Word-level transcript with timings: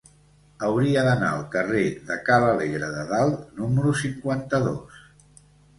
Hauria 0.67 1.03
d'anar 1.07 1.29
al 1.33 1.43
carrer 1.57 1.83
de 2.09 2.17
Ca 2.31 2.41
l'Alegre 2.47 2.91
de 2.97 3.07
Dalt 3.13 3.45
número 3.61 3.97
cinquanta-dos. 4.05 5.03